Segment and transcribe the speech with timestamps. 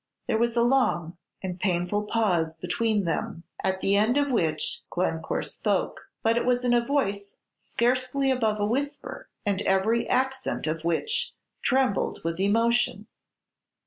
[0.25, 5.43] There was a long and painful pause between them, at the end of which Glencore
[5.43, 10.83] spoke, but it was in a voice scarcely above a whisper, and every accent of
[10.83, 13.05] which trembled with emotion.